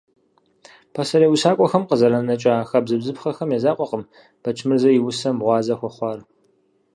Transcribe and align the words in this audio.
Пасэрей 0.95 1.31
усакӀуэхэм 1.33 1.83
къызэранэкӀа 1.89 2.67
хабзэ-бзыпхъэхэм 2.69 3.49
я 3.57 3.59
закъуэкъым 3.63 4.03
Бэчмырзэ 4.41 4.89
и 4.97 4.99
усэм 5.07 5.37
гъуазэ 5.43 5.75
хуэхъуар. 5.79 6.19